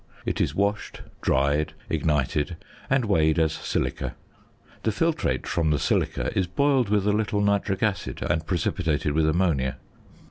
It 0.25 0.41
is 0.41 0.55
washed, 0.55 1.03
dried, 1.21 1.73
ignited, 1.87 2.57
and 2.89 3.05
weighed 3.05 3.37
as 3.37 3.53
silica. 3.53 4.15
The 4.81 4.89
filtrate 4.89 5.45
from 5.45 5.69
the 5.69 5.77
silica 5.77 6.31
is 6.35 6.47
boiled 6.47 6.89
with 6.89 7.05
a 7.05 7.13
little 7.13 7.39
nitric 7.39 7.83
acid 7.83 8.23
and 8.23 8.43
precipitated 8.47 9.11
with 9.13 9.29
ammonia. 9.29 9.77